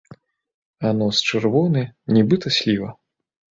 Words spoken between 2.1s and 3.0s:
нібыта сліва.